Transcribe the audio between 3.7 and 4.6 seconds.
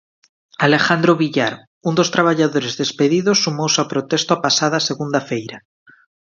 ao protesto a